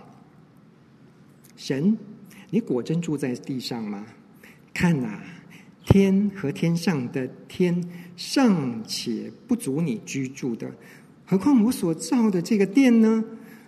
[1.55, 1.95] 神，
[2.49, 4.03] 你果真住在地上吗？
[4.73, 5.21] 看啊，
[5.85, 7.79] 天和天上的天
[8.17, 10.71] 尚且不足你居住的，
[11.27, 13.23] 何况我所造的这个殿呢？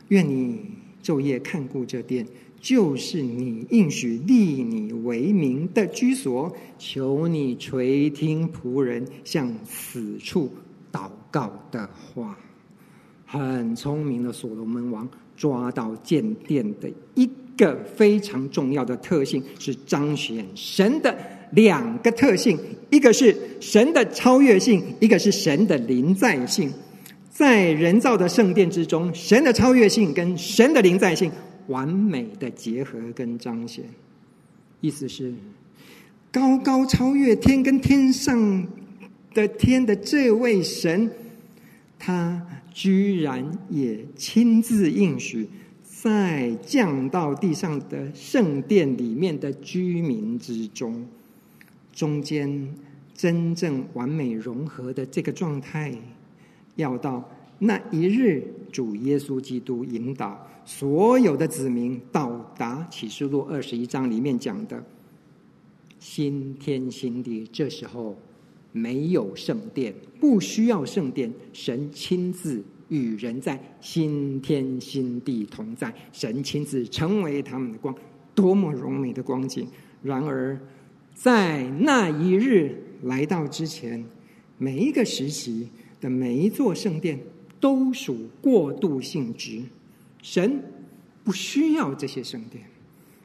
[0.07, 0.71] 愿你
[1.03, 2.25] 昼夜看顾这殿。”
[2.61, 10.47] 就是你应许立你为名的居所，求你垂听仆人向此处
[10.91, 12.37] 祷告的话。
[13.25, 21.17] 很聪明的所罗门王抓到建殿的一个非常重要的特性，是彰显神的
[21.53, 22.59] 两个特性：
[22.91, 26.71] 一个是神的超越性，一个是神的临在性。
[27.29, 31.31] 在人造的圣殿之中，神的超越性跟神的临在性。
[31.71, 33.85] 完美的结合跟彰显，
[34.81, 35.33] 意思是
[36.31, 38.67] 高高超越天跟天上
[39.33, 41.09] 的天的这位神，
[41.97, 45.47] 他居然也亲自应许，
[45.83, 51.05] 在降到地上的圣殿里面的居民之中，
[51.93, 52.73] 中间
[53.15, 55.93] 真正完美融合的这个状态，
[56.75, 60.47] 要到那一日，主耶稣基督引导。
[60.65, 64.83] 所有的子民到达启示录二十一章里面讲的
[65.99, 68.15] 新天新地，这时候
[68.71, 77.93] 没有圣殿，不需要圣殿，神亲自与人在新天新地同在，神亲自成为他们的光，
[78.33, 79.67] 多么荣美的光景！
[80.01, 80.59] 然而，
[81.13, 84.03] 在那一日来到之前，
[84.57, 87.19] 每一个时期的每一座圣殿
[87.59, 89.61] 都属过渡性质，
[90.21, 90.63] 神
[91.23, 92.63] 不需要这些圣殿。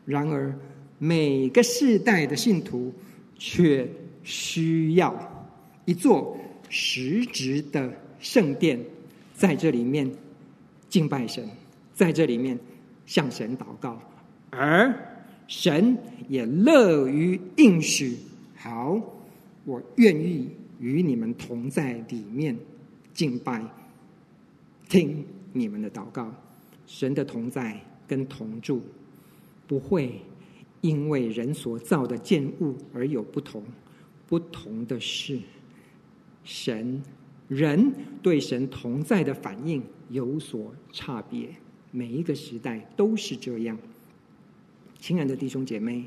[0.05, 0.57] 然而，
[0.99, 2.92] 每个世代的信徒
[3.38, 3.88] 却
[4.22, 5.14] 需要
[5.84, 6.36] 一座
[6.68, 8.78] 实质的圣殿，
[9.34, 10.11] 在这里面
[10.88, 11.49] 敬拜神，
[11.94, 12.59] 在这里面
[13.05, 14.01] 向神祷告，
[14.51, 14.94] 而
[15.49, 15.97] 神
[16.28, 18.16] 也乐于应许。
[18.57, 19.01] 好，
[19.64, 20.49] 我愿意
[20.80, 22.57] 与你们同在里面
[23.12, 23.62] 敬拜，
[24.88, 26.32] 听你们的祷告。
[26.87, 28.80] 神的同在跟同住
[29.66, 30.20] 不会。
[30.82, 33.61] 因为人所造的建物而有不同，
[34.28, 35.37] 不同的是，
[36.45, 37.03] 神
[37.49, 41.49] 人对神同在的反应有所差别。
[41.91, 43.76] 每一个时代都是这样。
[45.01, 46.05] 亲爱的弟兄姐妹，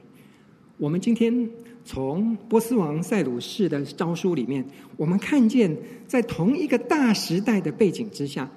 [0.78, 1.50] 我们今天
[1.84, 4.64] 从波斯王塞鲁士的诏书里面，
[4.96, 5.76] 我们看见
[6.08, 8.50] 在同一个大时代的背景之下。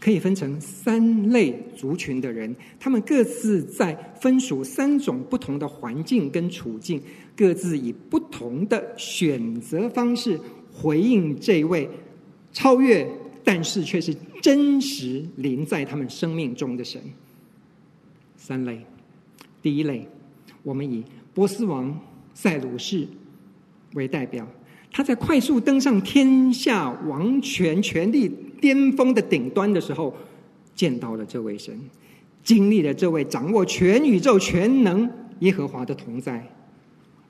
[0.00, 7.00] 可以分成三类族群的人，他们各自在分属三种不同的环境跟处境，
[7.36, 10.40] 各自以不同的选择方式
[10.72, 11.86] 回应这位
[12.50, 13.06] 超越，
[13.44, 16.98] 但是却是真实临在他们生命中的神。
[18.38, 18.80] 三类，
[19.60, 20.08] 第一类，
[20.62, 22.00] 我们以波斯王
[22.32, 23.06] 塞鲁士
[23.92, 24.48] 为代表，
[24.90, 28.30] 他在快速登上天下王权权力
[28.60, 30.14] 巅峰的顶端的时候，
[30.74, 31.78] 见到了这位神，
[32.44, 36.46] 经历了这位掌握全宇宙全能耶和华的同在，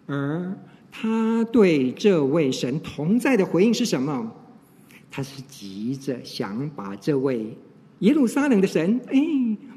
[0.06, 0.56] 而
[0.90, 4.32] 他对这位神同在的回应是什么？
[5.10, 7.56] 他是急着想把这位
[8.00, 9.20] 耶路撒冷的神，哎，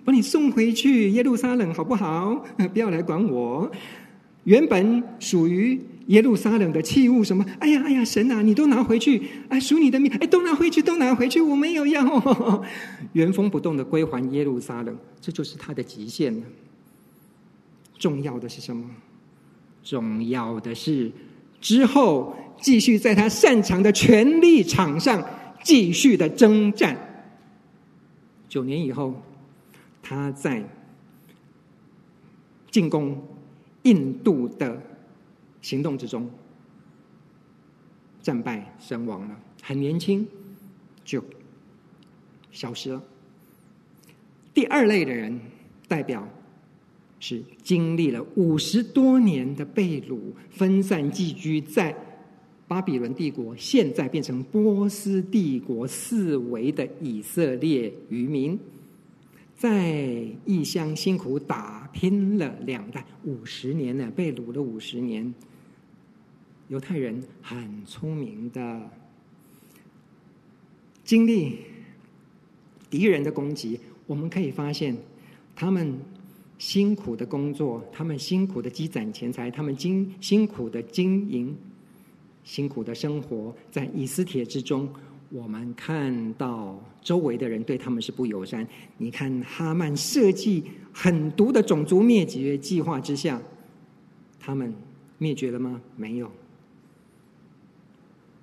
[0.05, 2.43] 把你送回去耶路撒冷好不好？
[2.73, 3.69] 不要来管我，
[4.43, 5.79] 原本属于。
[6.07, 7.45] 耶路撒冷的器物什么？
[7.59, 9.23] 哎呀哎呀，神啊，你都拿回去！
[9.47, 12.61] 哎，属你的命，哎，都拿回去，都拿回去，我没有要，
[13.13, 16.43] 原封不动的归还耶路撒冷，这就是他的极限了。
[17.97, 18.83] 重要的是什么？
[19.81, 21.09] 重要的是
[21.61, 25.25] 之后继续在他擅长的权力场上
[25.63, 26.97] 继续的征战。
[28.49, 29.15] 九年以后，
[30.01, 30.61] 他在
[32.69, 33.17] 进攻
[33.83, 34.81] 印度的。
[35.61, 36.29] 行动之中，
[38.21, 40.27] 战败身亡了，很年轻
[41.05, 41.23] 就
[42.51, 43.01] 消失了。
[44.53, 45.39] 第二类的人，
[45.87, 46.27] 代表
[47.17, 50.19] 是经历了五十多年的被掳、
[50.49, 51.95] 分散寄居在
[52.67, 58.59] 巴比伦帝国，现在变成波斯帝国四围的以色列渔民。
[59.55, 65.33] 在异乡辛苦打拼了两代五十年呢，被掳了五十年。
[66.69, 68.89] 犹太人很聪明的，
[71.03, 71.59] 经历
[72.89, 74.97] 敌人的攻击，我们可以发现，
[75.55, 75.99] 他们
[76.57, 81.55] 辛苦的工作，他们辛苦的积攒钱财，他们经辛苦的经营，
[82.43, 84.89] 辛苦的生活，在以斯帖之中，
[85.33, 88.67] 我们看到周围的人对他们是不友善。
[88.99, 90.63] 你看哈曼设计
[90.93, 93.41] 狠毒的种族灭绝计划之下，
[94.39, 94.71] 他们
[95.17, 95.81] 灭绝了吗？
[95.97, 96.29] 没有。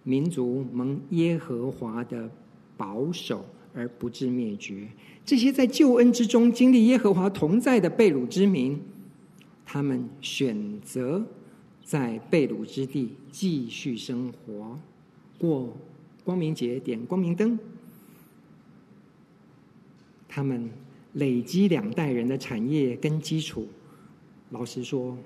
[0.03, 2.29] 民族蒙耶和华的
[2.77, 4.89] 保守而不致灭绝，
[5.25, 8.77] 这些在救恩之中经历耶和华同在的被掳之民，
[9.65, 11.25] 他们选择
[11.85, 14.77] 在被掳之地继续生活，
[15.39, 15.73] 过
[16.31, 17.59] 光明节，点光明灯。
[20.29, 20.71] 他们
[21.15, 23.67] 累积两代人的产业跟基础，
[24.51, 25.19] 老实说。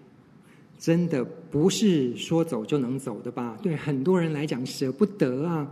[0.76, 3.56] 真的不是说走就能走的吧？
[3.62, 5.70] 对很多人来讲舍不得啊，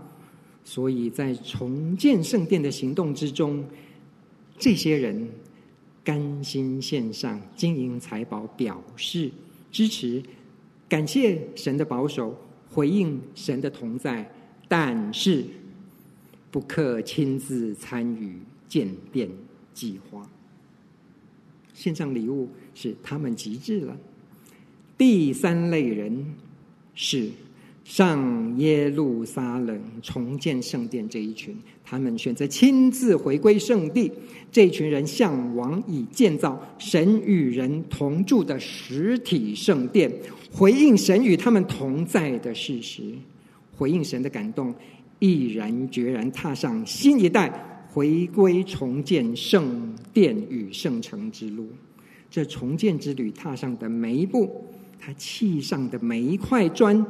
[0.64, 3.64] 所以在重建圣殿的行动之中，
[4.56, 5.28] 这些人
[6.04, 9.30] 甘心献上金银财宝，表示
[9.72, 10.22] 支持，
[10.88, 12.38] 感谢神的保守，
[12.70, 14.32] 回应神的同在，
[14.74, 15.44] 但是
[16.50, 19.28] 不可亲自参与建殿
[19.74, 20.26] 计划，
[21.74, 23.94] 献上礼物是他们极致了。
[24.96, 26.24] 第三类人
[26.94, 27.28] 是
[27.84, 31.54] 上耶路撒冷重建圣殿这一群，
[31.84, 34.10] 他们选择亲自回归圣地。
[34.50, 40.10] 这群人向往以建造神与人同住的实体圣殿，
[40.50, 43.02] 回应神与他们同在的事实，
[43.82, 44.72] 回应神的感动，
[45.18, 47.52] 毅然决然踏上新一代
[47.90, 51.68] 回归重建圣殿与圣城之路。
[52.30, 54.64] 这重建之旅踏上的每一步，
[55.00, 57.04] 他砌上的每一块砖，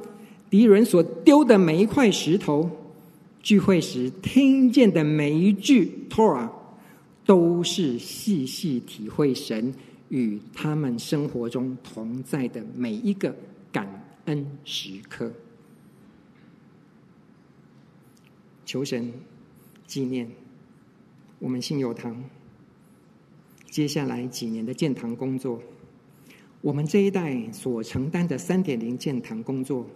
[0.49, 2.71] 敌人所丢的每一块石头，
[3.43, 6.49] 聚会时听见的每一句，Tora
[7.27, 9.75] 都是细细体会神
[10.09, 13.37] 与他们生活中同在的每一个
[13.71, 13.87] 感
[14.25, 15.31] 恩时刻。
[18.73, 19.13] 求神
[19.87, 20.27] 纪念
[21.39, 22.17] 我们信友堂。
[23.71, 25.61] 接下来几年的建堂工作，
[26.63, 29.87] 我们这一代所承担的三点零建堂工作，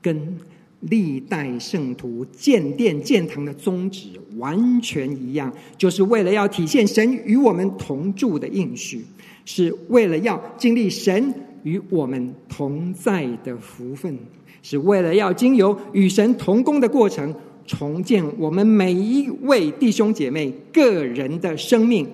[0.00, 0.38] 跟
[0.80, 9.04] 历代圣徒建殿建堂的宗旨完全一样，就是为了要体现神与我们同住的应许，
[9.44, 14.18] 是为了要经历神与我们同在的福分，
[14.62, 17.34] 是为了要经由与神同工的过程，
[17.68, 22.08] 重建我们每一位弟兄姐妹个人的生命。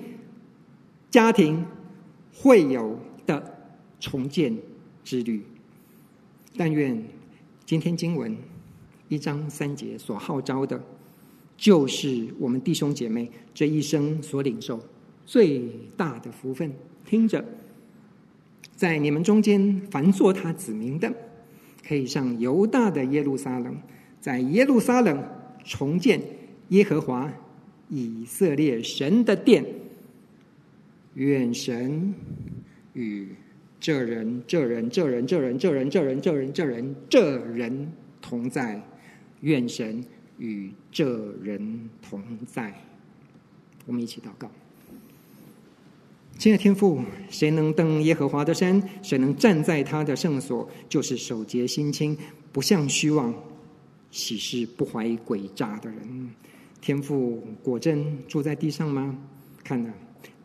[1.10, 1.64] 家庭
[2.34, 3.56] 会有的
[4.00, 4.54] 重建
[5.04, 5.40] 之旅，
[6.56, 7.00] 但愿
[7.64, 8.36] 今天经文
[9.08, 10.82] 一章三节所号召的，
[11.56, 14.80] 就是我们弟兄姐妹这一生所领受
[15.24, 15.62] 最
[15.96, 16.72] 大的福分。
[17.06, 17.44] 听着，
[18.74, 21.14] 在你们中间凡作他子民的，
[21.86, 23.76] 可以上犹大的耶路撒冷，
[24.20, 25.22] 在耶路撒冷
[25.64, 26.20] 重建
[26.68, 27.32] 耶和华
[27.88, 29.64] 以色列神的殿。
[31.14, 32.12] 愿神
[32.92, 33.28] 与
[33.78, 38.82] 这人、这人、这人、这人、这人、这人、这人、这人、这人同在。
[39.40, 40.04] 愿神
[40.38, 42.74] 与这人同在。
[43.86, 44.50] 我们一起祷告。
[46.36, 47.00] 亲爱的天父，
[47.30, 48.82] 谁能登耶和华的山？
[49.02, 50.68] 谁能站在他的圣所？
[50.88, 52.16] 就是守洁心清、
[52.52, 53.32] 不向虚妄、
[54.14, 56.30] 起誓不怀诡诈的人。
[56.80, 59.18] 天父果真住在地上吗？
[59.64, 59.92] 看哪。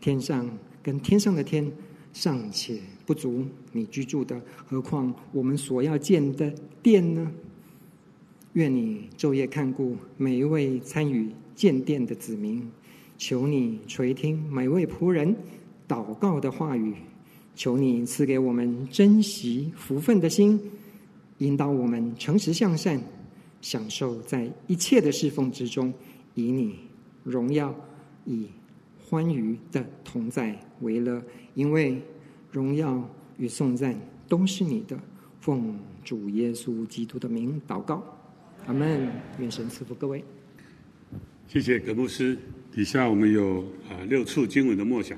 [0.01, 0.49] 天上
[0.81, 1.69] 跟天上的天
[2.13, 6.51] 尚且不足你居住的，何况我们所要建的
[6.81, 7.31] 殿呢？
[8.53, 12.67] 愿你昼夜看顾每一位参与建殿的子民，
[13.17, 15.35] 求你垂听每位仆人
[15.87, 16.95] 祷告的话语，
[17.55, 20.59] 求你赐给我们珍惜福分的心，
[21.39, 22.99] 引导我们诚实向善，
[23.61, 25.93] 享受在一切的侍奉之中，
[26.35, 26.79] 以你
[27.23, 27.75] 荣耀
[28.25, 28.47] 以。
[29.01, 31.19] 欢愉的同在为乐，
[31.55, 31.99] 因为
[32.51, 33.03] 荣耀
[33.39, 34.95] 与颂赞都是你的。
[35.41, 38.03] 奉主耶稣基督的名祷告，
[38.67, 39.11] 阿门。
[39.39, 40.23] 愿神赐福各位。
[41.47, 42.37] 谢谢葛牧师。
[42.71, 45.17] 底下我们有啊六处经文的默想。